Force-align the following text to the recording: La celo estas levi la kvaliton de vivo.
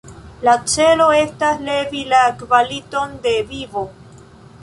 La 0.45 0.53
celo 0.71 1.09
estas 1.17 1.61
levi 1.67 2.01
la 2.15 2.23
kvaliton 2.41 3.13
de 3.27 3.35
vivo. 3.53 3.87